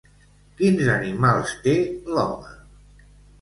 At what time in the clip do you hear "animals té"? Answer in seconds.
0.93-1.75